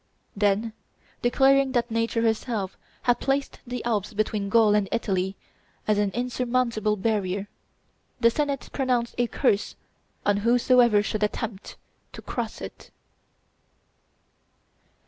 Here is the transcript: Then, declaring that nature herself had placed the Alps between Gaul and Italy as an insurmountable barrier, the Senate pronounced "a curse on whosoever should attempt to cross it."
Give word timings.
Then, 0.35 0.73
declaring 1.21 1.73
that 1.73 1.91
nature 1.91 2.23
herself 2.23 2.75
had 3.03 3.19
placed 3.19 3.59
the 3.67 3.85
Alps 3.85 4.15
between 4.15 4.49
Gaul 4.49 4.73
and 4.73 4.89
Italy 4.91 5.35
as 5.87 5.99
an 5.99 6.09
insurmountable 6.15 6.95
barrier, 6.95 7.47
the 8.19 8.31
Senate 8.31 8.67
pronounced 8.73 9.13
"a 9.19 9.27
curse 9.27 9.75
on 10.25 10.37
whosoever 10.37 11.03
should 11.03 11.21
attempt 11.21 11.75
to 12.13 12.21
cross 12.23 12.61
it." 12.61 12.89